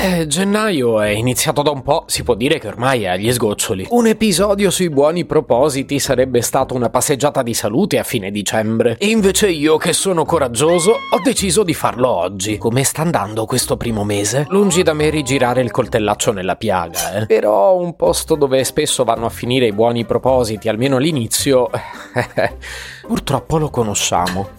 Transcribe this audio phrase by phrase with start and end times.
[0.00, 3.88] Eh, gennaio è iniziato da un po', si può dire che ormai è agli sgoccioli.
[3.90, 8.96] Un episodio sui buoni propositi sarebbe stato una passeggiata di salute a fine dicembre.
[8.96, 12.58] E invece io, che sono coraggioso, ho deciso di farlo oggi.
[12.58, 14.46] Come sta andando questo primo mese?
[14.50, 17.26] Lungi da me rigirare il coltellaccio nella piaga, eh.
[17.26, 21.68] Però un posto dove spesso vanno a finire i buoni propositi, almeno all'inizio,
[23.02, 24.58] purtroppo lo conosciamo.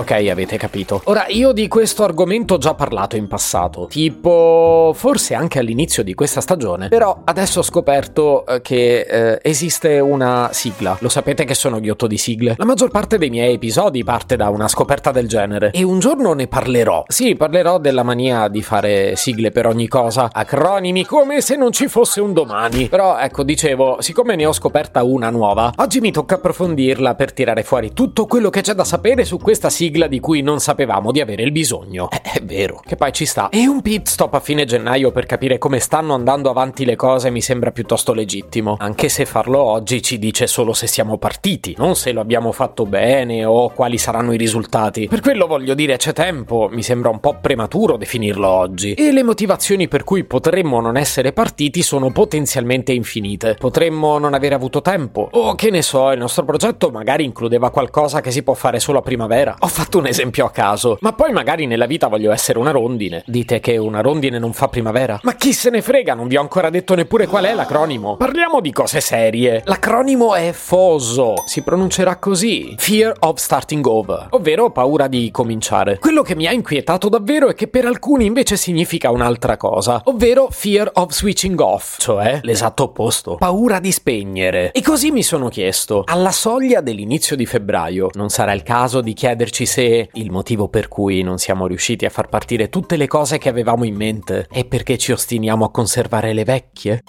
[0.00, 1.02] Ok, avete capito.
[1.04, 6.14] Ora, io di questo argomento ho già parlato in passato, tipo forse anche all'inizio di
[6.14, 10.96] questa stagione, però adesso ho scoperto eh, che eh, esiste una sigla.
[11.00, 12.54] Lo sapete che sono ghiotto di sigle?
[12.56, 16.32] La maggior parte dei miei episodi parte da una scoperta del genere e un giorno
[16.32, 17.04] ne parlerò.
[17.06, 21.88] Sì, parlerò della mania di fare sigle per ogni cosa, acronimi come se non ci
[21.88, 22.88] fosse un domani.
[22.88, 27.64] Però ecco, dicevo, siccome ne ho scoperta una nuova, oggi mi tocca approfondirla per tirare
[27.64, 31.10] fuori tutto quello che c'è da sapere su questa sigla sigla di cui non sapevamo
[31.10, 32.08] di avere il bisogno.
[32.10, 33.48] Eh, è vero, che poi ci sta.
[33.48, 37.30] E un pit stop a fine gennaio per capire come stanno andando avanti le cose
[37.30, 41.96] mi sembra piuttosto legittimo, anche se farlo oggi ci dice solo se siamo partiti, non
[41.96, 45.08] se lo abbiamo fatto bene o quali saranno i risultati.
[45.08, 48.94] Per quello voglio dire c'è tempo, mi sembra un po' prematuro definirlo oggi.
[48.94, 53.56] E le motivazioni per cui potremmo non essere partiti sono potenzialmente infinite.
[53.58, 58.20] Potremmo non aver avuto tempo, o che ne so, il nostro progetto magari includeva qualcosa
[58.20, 59.56] che si può fare solo a primavera.
[59.58, 63.22] Ho fatto un esempio a caso, ma poi magari nella vita voglio essere una rondine.
[63.26, 65.18] Dite che una rondine non fa primavera?
[65.22, 68.18] Ma chi se ne frega, non vi ho ancora detto neppure qual è l'acronimo.
[68.18, 69.62] Parliamo di cose serie.
[69.64, 75.98] L'acronimo è FOSO, si pronuncerà così: Fear of Starting Over, ovvero paura di cominciare.
[75.98, 80.48] Quello che mi ha inquietato davvero è che per alcuni invece significa un'altra cosa, ovvero
[80.50, 84.72] Fear of Switching Off, cioè l'esatto opposto, paura di spegnere.
[84.72, 89.14] E così mi sono chiesto, alla soglia dell'inizio di febbraio, non sarà il caso di
[89.14, 93.38] chiederci se il motivo per cui non siamo riusciti a far partire tutte le cose
[93.38, 97.02] che avevamo in mente è perché ci ostiniamo a conservare le vecchie?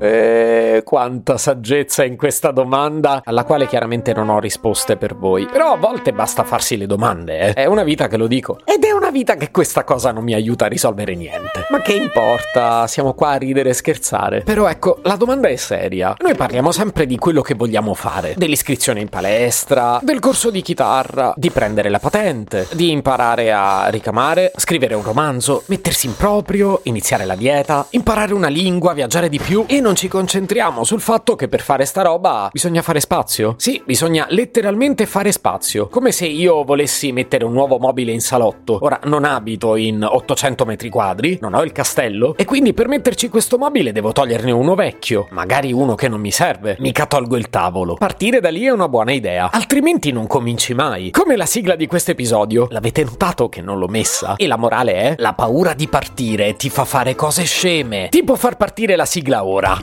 [0.00, 5.46] Eh, quanta saggezza in questa domanda, alla quale chiaramente non ho risposte per voi.
[5.46, 7.52] Però a volte basta farsi le domande, eh.
[7.52, 8.60] È una vita che lo dico.
[8.64, 11.59] Ed è una vita che questa cosa non mi aiuta a risolvere niente.
[11.70, 12.88] Ma che importa?
[12.88, 14.40] Siamo qua a ridere e scherzare.
[14.40, 16.16] Però ecco, la domanda è seria.
[16.18, 18.34] Noi parliamo sempre di quello che vogliamo fare.
[18.36, 24.50] Dell'iscrizione in palestra, del corso di chitarra, di prendere la patente, di imparare a ricamare,
[24.56, 29.64] scrivere un romanzo, mettersi in proprio, iniziare la dieta, imparare una lingua, viaggiare di più
[29.68, 33.54] e non ci concentriamo sul fatto che per fare sta roba bisogna fare spazio?
[33.58, 35.86] Sì, bisogna letteralmente fare spazio.
[35.86, 38.80] Come se io volessi mettere un nuovo mobile in salotto.
[38.82, 43.28] Ora, non abito in 800 metri quadri, non ho il castello, e quindi per metterci
[43.28, 46.76] questo mobile devo toglierne uno vecchio, magari uno che non mi serve.
[46.78, 47.94] Mica tolgo il tavolo.
[47.94, 51.10] Partire da lì è una buona idea, altrimenti non cominci mai.
[51.10, 52.66] Come la sigla di questo episodio.
[52.70, 54.36] L'avete notato che non l'ho messa?
[54.36, 58.08] E la morale è: la paura di partire ti fa fare cose sceme.
[58.10, 59.76] Tipo far partire la sigla ora.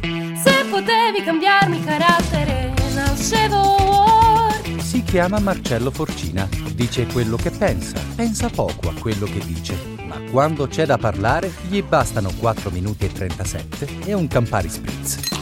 [0.00, 3.74] Se potevi cambiarmi carattere, nascevo.
[4.78, 9.74] Si chiama Marcello Forcina, dice quello che pensa, pensa poco a quello che dice,
[10.06, 15.35] ma quando c'è da parlare gli bastano 4 minuti e 37 e un Campari Spritz.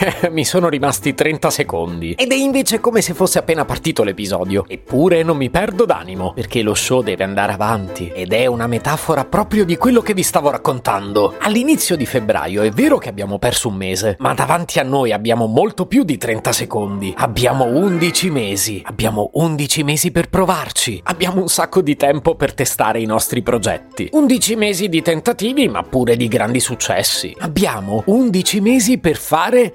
[0.30, 2.12] mi sono rimasti 30 secondi.
[2.12, 4.64] Ed è invece come se fosse appena partito l'episodio.
[4.66, 8.10] Eppure non mi perdo d'animo, perché lo show deve andare avanti.
[8.14, 11.34] Ed è una metafora proprio di quello che vi stavo raccontando.
[11.40, 15.46] All'inizio di febbraio è vero che abbiamo perso un mese, ma davanti a noi abbiamo
[15.46, 17.14] molto più di 30 secondi.
[17.16, 18.82] Abbiamo 11 mesi.
[18.84, 21.00] Abbiamo 11 mesi per provarci.
[21.04, 24.08] Abbiamo un sacco di tempo per testare i nostri progetti.
[24.12, 27.34] 11 mesi di tentativi, ma pure di grandi successi.
[27.40, 29.74] Abbiamo 11 mesi per fare